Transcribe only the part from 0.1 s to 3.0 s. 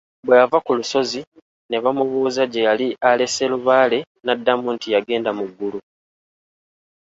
Bwe yava ku lusozi ne bamubuuza gye yali